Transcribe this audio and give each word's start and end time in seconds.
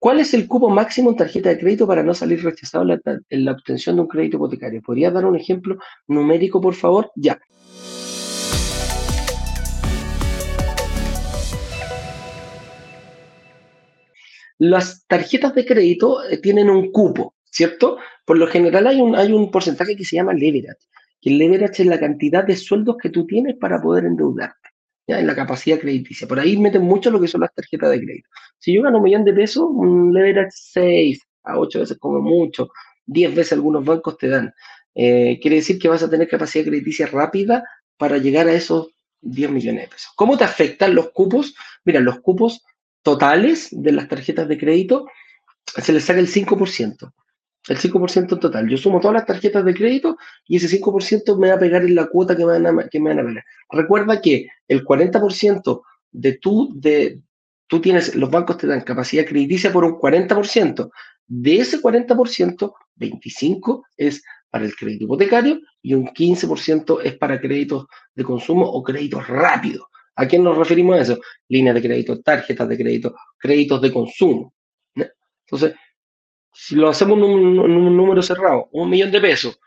¿Cuál 0.00 0.18
es 0.18 0.32
el 0.32 0.48
cupo 0.48 0.70
máximo 0.70 1.10
en 1.10 1.16
tarjeta 1.16 1.50
de 1.50 1.58
crédito 1.58 1.86
para 1.86 2.02
no 2.02 2.14
salir 2.14 2.42
rechazado 2.42 2.86
en 2.88 3.44
la, 3.44 3.52
obtención 3.52 3.96
de 3.96 4.00
un 4.00 4.08
crédito 4.08 4.38
hipotecario? 4.38 4.80
¿Podría 4.80 5.10
dar 5.10 5.26
un 5.26 5.36
ejemplo 5.36 5.76
numérico, 6.08 6.58
por 6.58 6.72
favor? 6.72 7.12
Ya. 7.16 7.38
Las 14.56 15.06
tarjetas 15.06 15.54
de 15.54 15.66
crédito 15.66 16.24
eh, 16.30 16.38
tienen 16.38 16.70
un 16.70 16.90
cupo, 16.92 17.34
¿cierto? 17.44 17.98
Por 18.24 18.38
lo 18.38 18.46
general 18.46 18.86
hay 18.86 19.02
un, 19.02 19.14
hay 19.14 19.34
un 19.34 19.50
porcentaje 19.50 19.96
que 19.96 20.06
se 20.06 20.16
llama 20.16 20.32
leverage, 20.32 20.80
que 21.20 21.28
el 21.28 21.36
leverage 21.36 21.82
es 21.82 21.88
la 21.88 22.00
cantidad 22.00 22.42
de 22.42 22.56
sueldos 22.56 22.96
que 22.96 23.10
tú 23.10 23.26
tienes 23.26 23.56
para 23.56 23.82
poder 23.82 24.06
en 25.18 25.26
la 25.26 25.34
capacidad 25.34 25.78
crediticia. 25.78 26.28
Por 26.28 26.38
ahí 26.38 26.56
meten 26.56 26.82
mucho 26.82 27.10
lo 27.10 27.20
que 27.20 27.28
son 27.28 27.40
las 27.40 27.54
tarjetas 27.54 27.90
de 27.90 28.00
crédito. 28.00 28.28
Si 28.58 28.72
yo 28.74 28.82
gano 28.82 28.98
un 28.98 29.04
millón 29.04 29.24
de 29.24 29.32
pesos, 29.32 29.64
un 29.68 30.12
leverage 30.12 30.50
6 30.52 31.20
a 31.44 31.58
8 31.58 31.80
veces 31.80 31.98
como 31.98 32.20
mucho, 32.20 32.70
10 33.06 33.34
veces 33.34 33.54
algunos 33.54 33.84
bancos 33.84 34.16
te 34.18 34.28
dan. 34.28 34.52
Eh, 34.94 35.38
quiere 35.40 35.56
decir 35.56 35.78
que 35.78 35.88
vas 35.88 36.02
a 36.02 36.10
tener 36.10 36.28
capacidad 36.28 36.64
crediticia 36.64 37.06
rápida 37.06 37.64
para 37.96 38.18
llegar 38.18 38.48
a 38.48 38.52
esos 38.52 38.90
10 39.20 39.50
millones 39.50 39.82
de 39.82 39.88
pesos. 39.88 40.12
¿Cómo 40.16 40.36
te 40.36 40.44
afectan 40.44 40.94
los 40.94 41.10
cupos? 41.10 41.54
Mira, 41.84 42.00
los 42.00 42.20
cupos 42.20 42.64
totales 43.02 43.68
de 43.70 43.92
las 43.92 44.08
tarjetas 44.08 44.48
de 44.48 44.58
crédito 44.58 45.06
se 45.64 45.92
les 45.92 46.04
saca 46.04 46.20
el 46.20 46.28
5% 46.28 47.12
el 47.68 47.78
5% 47.78 48.40
total. 48.40 48.68
Yo 48.68 48.76
sumo 48.76 49.00
todas 49.00 49.14
las 49.14 49.26
tarjetas 49.26 49.64
de 49.64 49.74
crédito 49.74 50.16
y 50.46 50.56
ese 50.56 50.80
5% 50.80 51.38
me 51.38 51.48
va 51.48 51.54
a 51.54 51.58
pegar 51.58 51.82
en 51.82 51.94
la 51.94 52.06
cuota 52.06 52.36
que 52.36 52.44
me 52.44 52.58
van 52.58 52.80
a, 52.80 52.88
que 52.88 53.00
me 53.00 53.14
van 53.14 53.38
a. 53.38 53.44
Recuerda 53.70 54.20
que 54.20 54.48
el 54.66 54.84
40% 54.84 55.82
de 56.12 56.32
tú, 56.38 56.72
de, 56.74 57.20
tú 57.66 57.80
tienes, 57.80 58.14
los 58.14 58.30
bancos 58.30 58.58
te 58.58 58.66
dan 58.66 58.80
capacidad 58.80 59.26
crediticia 59.26 59.72
por 59.72 59.84
un 59.84 59.92
40%. 59.92 60.90
De 61.26 61.56
ese 61.56 61.80
40%, 61.80 62.72
25% 62.98 63.82
es 63.96 64.22
para 64.50 64.64
el 64.64 64.74
crédito 64.74 65.04
hipotecario 65.04 65.60
y 65.80 65.94
un 65.94 66.08
15% 66.08 67.00
es 67.04 67.16
para 67.16 67.40
créditos 67.40 67.86
de 68.14 68.24
consumo 68.24 68.66
o 68.66 68.82
créditos 68.82 69.26
rápidos. 69.28 69.86
¿A 70.16 70.26
quién 70.26 70.42
nos 70.42 70.58
referimos 70.58 70.98
a 70.98 71.02
eso? 71.02 71.18
Líneas 71.48 71.76
de 71.76 71.82
crédito, 71.82 72.20
tarjetas 72.20 72.68
de 72.68 72.76
crédito, 72.76 73.14
créditos 73.38 73.80
de 73.80 73.92
consumo. 73.92 74.52
Entonces, 74.94 75.74
si 76.52 76.76
lo 76.76 76.88
hacemos 76.88 77.18
en 77.18 77.24
un, 77.24 77.96
número 77.96 78.22
cerrado, 78.22 78.68
un 78.72 78.90
millón 78.90 79.10
de 79.10 79.20
pesos, 79.20 79.58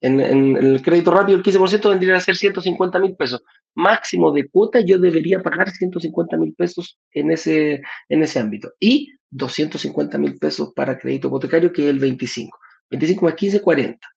en, 0.00 0.20
el 0.20 0.82
crédito 0.82 1.12
rápido 1.12 1.38
el 1.38 1.44
15% 1.44 1.88
vendría 1.88 2.16
a 2.16 2.20
ser 2.20 2.36
150 2.36 2.98
mil 2.98 3.14
pesos. 3.14 3.42
Máximo 3.74 4.32
de 4.32 4.48
cuota 4.48 4.80
yo 4.80 4.98
debería 4.98 5.40
pagar 5.40 5.70
150 5.70 6.36
mil 6.36 6.54
pesos 6.54 6.98
en 7.12 7.30
ese, 7.30 7.82
en 8.08 8.22
ese 8.22 8.40
ámbito. 8.40 8.72
Y 8.80 9.12
250 9.30 10.18
mil 10.18 10.38
pesos 10.38 10.72
para 10.74 10.98
crédito 10.98 11.28
hipotecario, 11.28 11.72
que 11.72 11.84
es 11.84 11.88
el 11.88 12.00
25. 12.00 12.58
25 12.90 13.24
más 13.24 13.34
15, 13.34 13.62
40. 13.62 14.08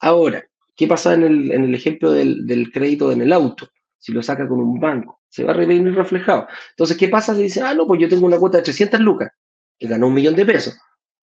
Ahora, 0.00 0.44
¿qué 0.76 0.86
pasa 0.88 1.14
en 1.14 1.22
el, 1.22 1.52
en 1.52 1.64
el 1.64 1.74
ejemplo 1.74 2.12
del, 2.12 2.44
del, 2.46 2.72
crédito 2.72 3.12
en 3.12 3.22
el 3.22 3.32
auto? 3.32 3.68
Si 3.96 4.12
lo 4.12 4.22
saca 4.22 4.46
con 4.46 4.60
un 4.60 4.78
banco, 4.80 5.22
se 5.28 5.44
va 5.44 5.52
a 5.52 5.56
venir 5.56 5.94
reflejado. 5.94 6.48
Entonces, 6.70 6.96
¿qué 6.96 7.08
pasa 7.08 7.34
si 7.34 7.42
dice, 7.42 7.62
ah, 7.62 7.74
no, 7.74 7.86
pues 7.86 8.00
yo 8.00 8.08
tengo 8.08 8.26
una 8.26 8.38
cuota 8.38 8.58
de 8.58 8.64
300 8.64 9.00
lucas, 9.00 9.30
que 9.78 9.86
ganó 9.86 10.08
un 10.08 10.14
millón 10.14 10.34
de 10.34 10.44
pesos? 10.44 10.76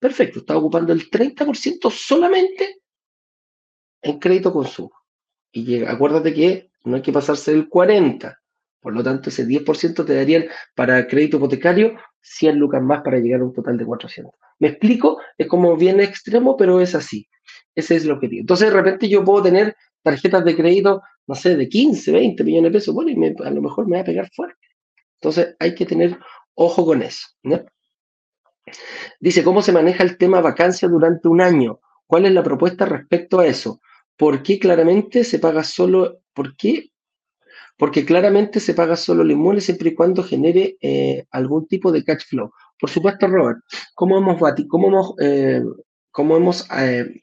Perfecto, 0.02 0.40
está 0.40 0.56
ocupando 0.56 0.92
el 0.92 1.08
30% 1.08 1.88
solamente 1.88 2.80
en 4.02 4.18
crédito 4.18 4.52
consumo. 4.52 4.90
Y 5.52 5.64
llega, 5.64 5.92
acuérdate 5.92 6.34
que 6.34 6.72
no 6.82 6.96
hay 6.96 7.02
que 7.02 7.12
pasarse 7.12 7.52
del 7.52 7.70
40%. 7.70 8.36
Por 8.80 8.94
lo 8.96 9.04
tanto, 9.04 9.28
ese 9.28 9.46
10% 9.46 10.04
te 10.04 10.14
darían 10.16 10.46
para 10.74 11.06
crédito 11.06 11.36
hipotecario 11.36 11.96
100 12.20 12.58
lucas 12.58 12.82
más 12.82 13.02
para 13.02 13.18
llegar 13.18 13.42
a 13.42 13.44
un 13.44 13.52
total 13.52 13.78
de 13.78 13.86
400. 13.86 14.34
¿Me 14.58 14.68
explico? 14.70 15.20
Es 15.38 15.46
como 15.46 15.76
bien 15.76 16.00
extremo, 16.00 16.56
pero 16.56 16.80
es 16.80 16.96
así. 16.96 17.28
Ese 17.72 17.94
es 17.94 18.04
el 18.04 18.10
objetivo. 18.10 18.40
Entonces, 18.40 18.70
de 18.70 18.74
repente 18.74 19.08
yo 19.08 19.24
puedo 19.24 19.44
tener 19.44 19.76
tarjetas 20.02 20.44
de 20.44 20.56
crédito, 20.56 21.00
no 21.28 21.36
sé, 21.36 21.56
de 21.56 21.68
15, 21.68 22.10
20 22.10 22.42
millones 22.42 22.72
de 22.72 22.76
pesos. 22.76 22.92
Bueno, 22.92 23.12
y 23.12 23.44
a 23.44 23.50
lo 23.50 23.62
mejor 23.62 23.86
me 23.86 23.98
va 23.98 24.02
a 24.02 24.06
pegar 24.06 24.28
fuerte. 24.34 24.66
Entonces, 25.20 25.54
hay 25.60 25.76
que 25.76 25.86
tener 25.86 26.18
ojo 26.54 26.84
con 26.84 27.02
eso. 27.02 27.28
¿no? 27.44 27.64
Dice, 29.20 29.42
¿cómo 29.42 29.62
se 29.62 29.72
maneja 29.72 30.02
el 30.02 30.16
tema 30.16 30.40
vacancia 30.40 30.88
durante 30.88 31.28
un 31.28 31.40
año? 31.40 31.80
¿Cuál 32.06 32.26
es 32.26 32.32
la 32.32 32.42
propuesta 32.42 32.84
respecto 32.84 33.40
a 33.40 33.46
eso? 33.46 33.80
¿Por 34.16 34.42
qué 34.42 34.58
claramente 34.58 35.24
se 35.24 35.38
paga 35.38 35.64
solo, 35.64 36.20
por 36.32 36.56
qué? 36.56 36.90
Porque 37.76 38.04
claramente 38.04 38.60
se 38.60 38.74
paga 38.74 38.96
solo 38.96 39.22
el 39.22 39.30
inmueble 39.30 39.60
siempre 39.60 39.90
y 39.90 39.94
cuando 39.94 40.22
genere 40.22 40.76
eh, 40.80 41.26
algún 41.30 41.66
tipo 41.66 41.90
de 41.90 42.04
cash 42.04 42.26
flow. 42.28 42.52
Por 42.78 42.90
supuesto, 42.90 43.26
Robert, 43.26 43.58
¿cómo 43.94 44.18
hemos, 44.18 44.38
cómo 44.68 44.88
hemos, 44.88 45.14
eh, 45.20 45.62
cómo 46.10 46.36
hemos 46.36 46.68
eh, 46.78 47.22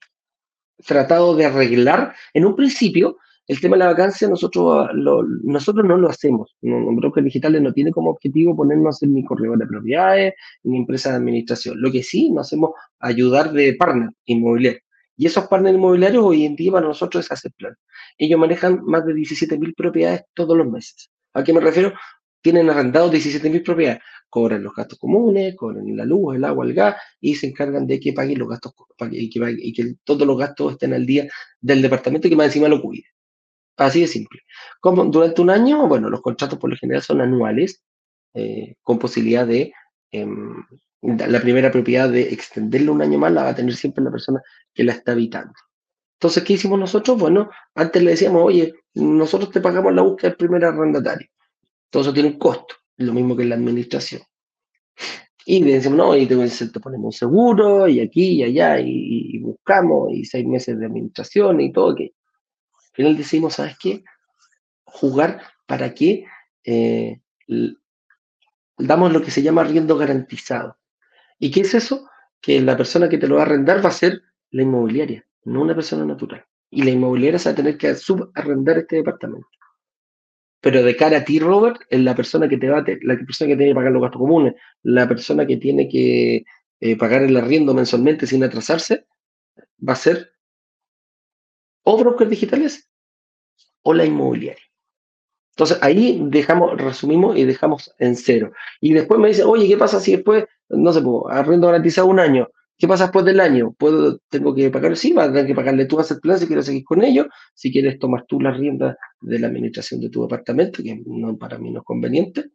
tratado 0.86 1.36
de 1.36 1.46
arreglar? 1.46 2.16
En 2.34 2.46
un 2.46 2.56
principio, 2.56 3.18
el 3.50 3.60
tema 3.60 3.76
de 3.76 3.80
la 3.80 3.88
vacancia 3.88 4.30
nosotros, 4.30 4.88
ah, 4.88 4.92
nosotros 4.94 5.84
no 5.84 5.98
lo 5.98 6.08
hacemos. 6.08 6.56
No, 6.62 6.96
Brokers 6.96 7.26
Digitales 7.26 7.60
no 7.64 7.74
tiene 7.74 7.92
como 7.92 8.12
objetivo 8.12 8.56
ponernos 8.56 9.02
en 9.02 9.16
ni 9.16 9.26
corredor 9.26 9.58
de 9.58 9.66
propiedades 9.66 10.36
ni 10.62 10.78
empresa 10.78 11.10
de 11.10 11.16
administración. 11.16 11.82
Lo 11.82 11.92
que 11.92 12.04
sí 12.04 12.30
nos 12.30 12.46
hacemos 12.46 12.74
ayudar 13.00 13.52
de 13.52 13.74
partner 13.74 14.12
inmobiliario. 14.26 14.82
Y 15.18 15.26
esos 15.26 15.48
partners 15.48 15.76
inmobiliarios 15.76 16.24
hoy 16.24 16.46
en 16.46 16.56
día 16.56 16.74
para 16.74 16.86
nosotros 16.86 17.26
es 17.26 17.32
hacer 17.32 17.52
plan. 17.58 17.76
Ellos 18.20 18.40
manejan 18.40 18.84
más 18.84 19.04
de 19.08 19.16
17.000 19.16 19.74
propiedades 19.76 20.26
todos 20.36 20.56
los 20.56 20.68
meses. 20.68 21.10
¿A 21.34 21.44
qué 21.44 21.52
me 21.52 21.60
refiero? 21.60 21.94
Tienen 22.44 22.70
arrendados 22.70 23.12
17.000 23.12 23.64
propiedades. 23.64 24.00
Cobran 24.30 24.62
los 24.62 24.76
gastos 24.76 25.00
comunes, 25.00 25.56
cobran 25.56 25.98
la 25.98 26.06
luz, 26.06 26.36
el 26.36 26.44
agua, 26.44 26.68
el 26.68 26.76
gas 26.76 26.98
y 27.20 27.34
se 27.34 27.48
encargan 27.48 27.88
de 27.88 28.00
que 28.00 28.14
paguen 28.14 28.38
los 28.38 28.48
gastos 28.48 28.74
y 29.10 29.28
que, 29.28 29.56
y 29.58 29.74
que 29.74 29.96
todos 30.04 30.28
los 30.28 30.38
gastos 30.38 30.74
estén 30.74 30.94
al 30.94 31.08
día 31.08 31.28
del 31.60 31.82
departamento 31.82 32.30
que 32.30 32.36
más 32.36 32.46
encima 32.46 32.68
lo 32.68 32.80
cuide. 32.80 33.06
Así 33.80 34.02
de 34.02 34.08
simple. 34.08 34.42
Como 34.82 35.06
durante 35.06 35.42
un 35.42 35.50
año, 35.50 35.88
bueno, 35.88 36.10
los 36.10 36.22
contratos 36.22 36.60
por 36.60 36.70
lo 36.70 36.76
general 36.76 37.02
son 37.02 37.22
anuales, 37.22 37.82
eh, 38.34 38.76
con 38.84 39.00
posibilidad 39.00 39.48
de 39.48 39.74
em, 40.12 40.64
la 41.02 41.40
primera 41.40 41.72
propiedad 41.72 42.10
de 42.10 42.34
extenderlo 42.34 42.92
un 42.94 43.02
año 43.02 43.18
más 43.18 43.32
la 43.32 43.44
va 43.44 43.50
a 43.50 43.56
tener 43.56 43.74
siempre 43.76 44.04
la 44.04 44.12
persona 44.12 44.42
que 44.74 44.84
la 44.84 44.92
está 44.94 45.14
habitando. 45.14 45.54
Entonces, 46.18 46.44
¿qué 46.44 46.54
hicimos 46.54 46.78
nosotros? 46.78 47.18
Bueno, 47.18 47.50
antes 47.74 48.04
le 48.04 48.12
decíamos, 48.12 48.44
oye, 48.44 48.74
nosotros 48.96 49.52
te 49.52 49.62
pagamos 49.62 49.94
la 49.94 50.02
búsqueda 50.02 50.32
del 50.32 50.38
primer 50.38 50.66
arrendatario. 50.66 51.30
Todo 51.90 52.04
eso 52.04 52.14
tiene 52.14 52.30
un 52.30 52.38
costo, 52.38 52.76
lo 52.98 53.14
mismo 53.14 53.38
que 53.38 53.44
en 53.44 53.50
la 53.50 53.56
administración. 53.56 54.22
Y 55.46 55.64
le 55.64 55.76
decimos, 55.76 55.98
no, 55.98 56.18
y 56.18 56.28
te, 56.28 56.36
ponemos 56.82 57.06
un 57.06 57.12
seguro, 57.14 57.88
y 57.88 58.02
aquí 58.02 58.34
y 58.34 58.44
allá, 58.44 58.80
y, 58.82 59.38
buscamos, 59.40 60.12
y 60.12 60.26
seis 60.26 60.46
meses 60.46 60.78
de 60.78 60.86
administración 60.86 61.62
y 61.62 61.72
todo, 61.72 61.96
que 61.96 62.12
final 63.00 63.16
decimos, 63.16 63.54
¿sabes 63.54 63.78
qué? 63.80 64.04
Jugar 64.84 65.42
para 65.66 65.94
que 65.94 66.26
eh, 66.66 67.22
damos 68.78 69.14
lo 69.14 69.22
que 69.22 69.32
se 69.32 69.42
llama 69.42 69.62
arriendo 69.62 69.98
garantizado. 69.98 70.78
¿Y 71.40 71.50
qué 71.50 71.62
es 71.62 71.74
eso? 71.74 72.10
Que 72.42 72.60
la 72.60 72.76
persona 72.76 73.08
que 73.08 73.18
te 73.18 73.28
lo 73.28 73.36
va 73.36 73.44
a 73.44 73.46
arrendar 73.46 73.84
va 73.84 73.88
a 73.88 73.94
ser 73.94 74.22
la 74.52 74.64
inmobiliaria, 74.64 75.26
no 75.46 75.62
una 75.62 75.76
persona 75.76 76.04
natural. 76.04 76.46
Y 76.70 76.84
la 76.84 76.90
inmobiliaria 76.90 77.40
se 77.40 77.48
va 77.50 77.54
a 77.54 77.56
tener 77.56 77.78
que 77.78 77.96
subarrendar 77.96 78.80
este 78.80 78.98
departamento. 78.98 79.48
Pero 80.60 80.84
de 80.84 80.98
cara 80.98 81.20
a 81.20 81.24
ti, 81.24 81.40
Robert, 81.40 81.80
es 81.90 82.02
la 82.02 82.16
persona 82.16 82.50
que 82.50 82.58
te 82.58 82.70
va 82.70 82.80
a, 82.80 82.86
la 83.04 83.16
persona 83.16 83.48
que 83.48 83.56
tiene 83.56 83.72
que 83.72 83.76
pagar 83.76 83.94
los 83.94 84.02
gastos 84.02 84.20
comunes, 84.20 84.56
la 84.84 85.08
persona 85.08 85.48
que 85.48 85.56
tiene 85.56 85.88
que 85.88 86.44
eh, 86.82 86.98
pagar 86.98 87.24
el 87.24 87.38
arriendo 87.38 87.74
mensualmente 87.74 88.28
sin 88.28 88.44
atrasarse, 88.44 89.08
va 89.88 89.94
a 89.94 89.96
ser 89.96 90.34
o 91.84 91.98
brokers 91.98 92.30
digitales 92.30 92.89
o 93.84 93.94
la 93.94 94.06
inmobiliaria. 94.06 94.64
Entonces 95.52 95.78
ahí 95.82 96.22
dejamos, 96.28 96.80
resumimos 96.80 97.38
y 97.38 97.44
dejamos 97.44 97.94
en 98.00 98.16
cero. 98.16 98.54
Y 98.80 98.94
después 98.94 99.20
me 99.20 99.28
dice, 99.28 99.44
oye, 99.44 99.68
¿qué 99.68 99.78
pasa 99.78 100.00
si 100.00 100.16
después, 100.16 100.46
no 100.70 100.94
sé, 100.94 101.02
arriendo 101.32 101.68
garantizado 101.68 102.08
un 102.08 102.20
año? 102.20 102.48
¿Qué 102.78 102.88
pasa 102.88 103.06
después 103.06 103.26
del 103.26 103.42
año? 103.42 103.74
¿Puedo, 103.78 104.20
¿Tengo 104.30 104.56
que 104.56 104.70
pagar? 104.70 104.96
Sí, 104.96 105.12
vas 105.12 105.28
a 105.28 105.34
tener 105.34 105.48
que 105.48 105.54
pagarle 105.54 105.86
tú 105.86 105.98
a 106.00 106.02
hacer 106.02 106.20
plan 106.22 106.40
si 106.40 106.48
quieres 106.48 106.66
seguir 106.66 106.86
con 106.86 107.04
ellos. 107.04 107.28
Si 107.54 107.74
quieres, 107.74 108.00
tomas 108.00 108.26
tú 108.26 108.40
la 108.40 108.52
rienda 108.52 108.98
de 109.20 109.38
la 109.38 109.48
administración 109.48 110.00
de 110.00 110.10
tu 110.10 110.22
departamento, 110.22 110.82
que 110.82 111.02
no, 111.06 111.38
para 111.38 111.58
mí 111.58 111.72
no 111.72 111.80
es 111.80 111.86
conveniente. 111.86 112.52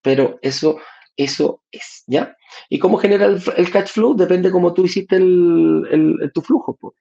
Pero 0.00 0.38
eso, 0.40 0.78
eso 1.14 1.62
es, 1.70 2.04
¿ya? 2.06 2.34
¿Y 2.70 2.78
cómo 2.78 2.96
genera 2.96 3.26
el, 3.26 3.70
cash 3.70 3.88
flow? 3.88 4.16
Depende 4.16 4.50
cómo 4.50 4.72
tú 4.72 4.86
hiciste 4.86 5.16
el, 5.16 6.30
tu 6.32 6.40
flujo. 6.40 6.78
Pues 6.80 6.94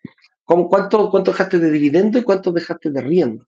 cuánto, 0.70 1.10
¿Cuánto 1.10 1.32
dejaste 1.32 1.60
de 1.60 1.72
dividendo 1.72 2.18
y 2.18 2.24
cuánto 2.24 2.52
dejaste 2.52 2.90
de 2.92 3.02
riendo? 3.02 3.46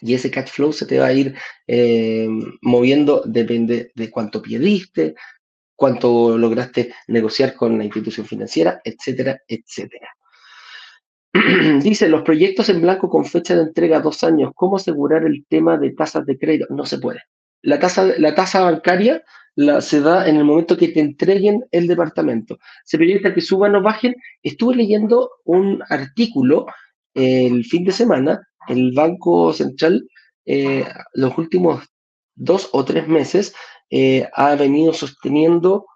Y 0.00 0.14
ese 0.14 0.30
cash 0.30 0.48
flow 0.48 0.72
se 0.72 0.86
te 0.86 0.98
va 0.98 1.06
a 1.06 1.12
ir 1.12 1.34
eh, 1.66 2.28
moviendo, 2.62 3.22
depende 3.24 3.92
de 3.94 4.10
cuánto 4.10 4.42
perdiste, 4.42 5.14
cuánto 5.74 6.36
lograste 6.36 6.94
negociar 7.08 7.54
con 7.54 7.78
la 7.78 7.84
institución 7.84 8.26
financiera, 8.26 8.80
etcétera, 8.82 9.40
etcétera. 9.46 10.08
Dice, 11.82 12.08
los 12.08 12.22
proyectos 12.22 12.68
en 12.68 12.80
blanco 12.80 13.08
con 13.08 13.24
fecha 13.24 13.54
de 13.54 13.62
entrega 13.62 14.00
dos 14.00 14.24
años, 14.24 14.52
¿cómo 14.54 14.76
asegurar 14.76 15.24
el 15.24 15.44
tema 15.48 15.78
de 15.78 15.92
tasas 15.92 16.26
de 16.26 16.38
crédito? 16.38 16.66
No 16.70 16.86
se 16.86 16.98
puede. 16.98 17.20
La 17.62 17.78
tasa, 17.78 18.06
la 18.18 18.34
tasa 18.34 18.62
bancaria 18.62 19.22
la, 19.56 19.80
se 19.80 20.00
da 20.00 20.28
en 20.28 20.36
el 20.36 20.44
momento 20.44 20.76
que 20.76 20.88
te 20.88 21.00
entreguen 21.00 21.64
el 21.72 21.86
departamento. 21.88 22.58
Se 22.84 22.96
proyecta 22.96 23.34
que 23.34 23.40
suban 23.40 23.74
o 23.74 23.82
bajen. 23.82 24.14
Estuve 24.42 24.76
leyendo 24.76 25.30
un 25.44 25.82
artículo 25.88 26.66
el 27.14 27.64
fin 27.64 27.84
de 27.84 27.92
semana, 27.92 28.46
el 28.68 28.92
Banco 28.92 29.52
Central, 29.52 30.06
eh, 30.44 30.86
los 31.14 31.36
últimos 31.38 31.84
dos 32.34 32.68
o 32.72 32.84
tres 32.84 33.08
meses, 33.08 33.54
eh, 33.90 34.28
ha 34.34 34.54
venido 34.54 34.92
sosteniendo 34.92 35.86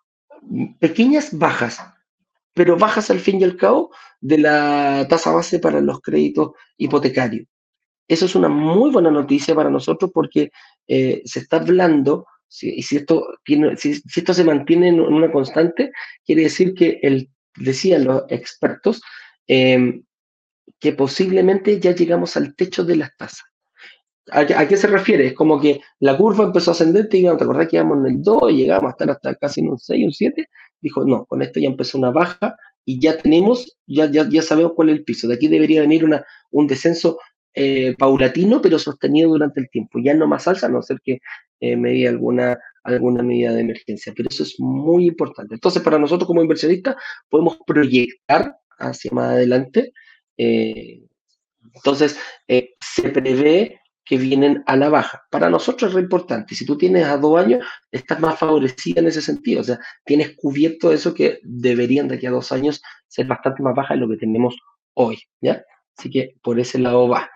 pequeñas 0.79 1.37
bajas, 1.37 1.81
pero 2.55 2.79
bajas 2.79 3.11
al 3.11 3.21
fin 3.21 3.41
y 3.41 3.45
al 3.45 3.57
cabo 3.57 3.91
de 4.21 4.39
la 4.39 5.07
tasa 5.09 5.33
base 5.33 5.59
para 5.59 5.81
los 5.81 6.01
créditos 6.01 6.53
hipotecarios. 6.79 7.47
Eso 8.09 8.25
es 8.25 8.35
una 8.35 8.49
muy 8.49 8.91
buena 8.91 9.11
noticia 9.11 9.55
para 9.55 9.71
nosotros 9.71 10.11
porque 10.12 10.51
eh, 10.89 11.23
se 11.25 11.41
está 11.41 11.59
hablando, 11.59 12.27
si, 12.50 12.82
si, 12.82 12.97
esto 12.97 13.29
tiene, 13.44 13.76
si, 13.76 14.02
esto 14.17 14.35
se 14.35 14.44
mantiene 14.44 14.88
en 14.88 15.00
una 15.00 15.31
constante, 15.31 15.93
quiere 16.26 16.43
decir 16.43 16.75
que, 16.75 16.99
el, 17.02 17.31
decían 17.56 18.05
los 18.05 18.25
expertos, 18.29 19.00
em, 19.47 20.02
que 20.81 20.93
posiblemente 20.93 21.79
ya 21.79 21.94
llegamos 21.94 22.37
al 22.37 22.56
techo 22.56 22.85
de 22.85 22.97
las 22.97 23.17
tasas. 23.17 23.44
¿A, 24.32 24.67
qué 24.69 24.76
se 24.76 24.87
refiere? 24.87 25.29
Es 25.29 25.35
como 25.35 25.61
que 25.61 25.81
la 26.00 26.17
curva 26.17 26.44
empezó 26.44 26.70
a 26.70 26.75
ascender, 26.75 27.08
te 27.08 27.20
¿te 27.20 27.29
acordás 27.29 27.69
que 27.69 27.76
íbamos 27.76 27.99
en 27.99 28.14
el 28.14 28.23
2 28.23 28.52
y 28.52 28.56
llegamos 28.56 28.88
a 28.88 28.91
estar 28.91 29.11
hasta 29.11 29.35
casi 29.37 29.61
en 29.61 29.70
un 29.70 29.79
6, 29.79 30.05
un 30.06 30.12
7? 30.12 30.49
Dijo, 30.81 31.05
no, 31.05 31.26
con 31.26 31.43
esto 31.43 31.61
ya 31.61 31.69
empezó 31.69 31.99
una 31.99 32.11
baja 32.11 32.56
y 32.85 33.00
ya 33.00 33.17
tenemos, 33.17 33.76
ya, 33.87 34.11
ya, 34.11 34.29
ya 34.29 34.43
sabemos 34.43 34.73
cuál 34.75 34.91
es 34.91 34.97
el 34.97 35.05
piso. 35.05 35.29
De 35.29 35.35
aquí 35.35 35.49
debería 35.49 35.81
venir 35.81 36.05
una, 36.05 36.25
un 36.50 36.67
descenso 36.67 37.19
eh, 37.55 37.94
paulatino, 37.99 38.61
pero 38.62 38.79
sostenido 38.79 39.31
durante 39.31 39.61
el 39.61 39.70
tiempo. 39.70 39.99
Ya 40.02 40.14
no 40.14 40.26
más 40.26 40.47
alza, 40.49 40.67
a 40.67 40.70
no 40.70 40.82
ser 40.82 41.00
que 41.02 41.20
eh, 41.61 41.76
me 41.76 42.06
alguna, 42.06 42.58
alguna 42.82 43.23
medida 43.23 43.52
de 43.52 43.61
emergencia. 43.61 44.12
Pero 44.17 44.29
eso 44.31 44.43
es 44.43 44.58
muy 44.58 45.06
importante. 45.06 45.55
Entonces, 45.55 45.82
para 45.82 45.99
nosotros 45.99 46.26
como 46.26 46.43
inversionistas, 46.43 46.97
podemos 47.29 47.58
proyectar 47.67 48.56
hacia 48.79 49.11
más 49.12 49.32
adelante. 49.32 49.93
Eh, 50.37 51.02
entonces, 51.75 52.19
eh, 52.49 52.75
se 52.81 53.11
prevé 53.11 53.81
que 54.05 54.17
vienen 54.17 54.64
a 54.67 54.76
la 54.76 54.88
baja. 54.88 55.23
Para 55.31 55.50
nosotros 55.50 55.91
es 55.91 55.94
re 55.94 56.02
importante. 56.02 56.55
Si 56.55 56.67
tú 56.67 56.76
tienes 56.76 57.05
a 57.06 57.17
dos 57.17 57.38
años, 57.38 57.64
estás 57.93 58.19
más 58.19 58.38
favorecida 58.38 59.00
en 59.00 59.06
ese 59.06 59.23
sentido. 59.23 59.61
O 59.61 59.64
sea, 59.64 59.79
tienes 60.05 60.35
cubierto 60.37 60.93
eso 60.93 61.14
que 61.14 61.38
deberían 61.44 62.08
de 62.08 62.17
aquí 62.17 62.26
a 62.26 62.31
dos 62.31 62.50
años 62.50 62.82
ser 63.06 63.26
bastante 63.26 63.62
más 63.62 63.75
baja 63.75 63.94
de 63.94 64.00
lo 64.00 64.08
que 64.08 64.17
tenemos 64.17 64.58
hoy. 64.94 65.20
¿ya? 65.41 65.62
Así 65.97 66.11
que 66.11 66.35
por 66.43 66.58
ese 66.58 66.79
lado 66.79 67.08
va. 67.08 67.31